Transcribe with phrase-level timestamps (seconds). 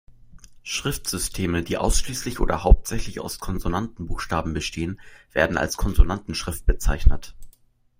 [0.63, 4.99] Schriftsysteme, die ausschließlich oder hauptsächlich aus Konsonantenbuchstaben bestehen,
[5.31, 7.35] werden als Konsonantenschrift bezeichnet.